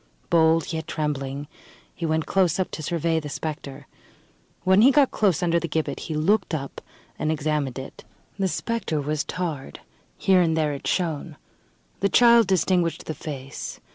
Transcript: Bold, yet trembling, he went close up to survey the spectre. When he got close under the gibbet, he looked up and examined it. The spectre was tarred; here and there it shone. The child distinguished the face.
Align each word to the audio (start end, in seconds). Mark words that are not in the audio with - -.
Bold, 0.31 0.73
yet 0.73 0.87
trembling, 0.87 1.47
he 1.93 2.07
went 2.07 2.25
close 2.25 2.59
up 2.59 2.71
to 2.71 2.81
survey 2.81 3.19
the 3.19 3.29
spectre. 3.29 3.85
When 4.63 4.81
he 4.81 4.89
got 4.89 5.11
close 5.11 5.43
under 5.43 5.59
the 5.59 5.67
gibbet, 5.67 5.99
he 5.99 6.15
looked 6.15 6.55
up 6.55 6.81
and 7.19 7.31
examined 7.31 7.77
it. 7.77 8.03
The 8.39 8.47
spectre 8.47 8.99
was 8.99 9.23
tarred; 9.23 9.81
here 10.17 10.41
and 10.41 10.57
there 10.57 10.73
it 10.73 10.87
shone. 10.87 11.37
The 11.99 12.09
child 12.09 12.47
distinguished 12.47 13.05
the 13.05 13.13
face. 13.13 13.79